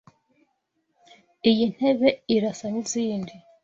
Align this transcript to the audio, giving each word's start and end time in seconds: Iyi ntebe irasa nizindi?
Iyi 1.49 1.65
ntebe 1.73 2.09
irasa 2.35 2.67
nizindi? 2.71 3.33